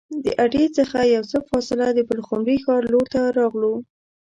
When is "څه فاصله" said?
1.31-1.87